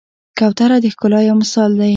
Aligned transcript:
کوتره 0.37 0.77
د 0.83 0.85
ښکلا 0.93 1.19
یو 1.23 1.35
مثال 1.41 1.71
دی. 1.79 1.89